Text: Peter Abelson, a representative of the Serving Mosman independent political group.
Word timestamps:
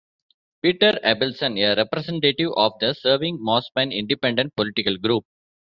Peter 0.63 0.99
Abelson, 1.03 1.59
a 1.59 1.75
representative 1.75 2.49
of 2.57 2.73
the 2.79 2.95
Serving 2.95 3.37
Mosman 3.37 3.93
independent 3.95 4.55
political 4.55 4.97
group. 4.97 5.23